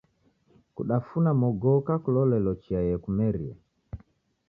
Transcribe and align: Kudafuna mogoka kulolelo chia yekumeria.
Kudafuna 0.75 1.29
mogoka 1.41 1.93
kulolelo 2.03 2.51
chia 2.61 2.81
yekumeria. 2.89 3.55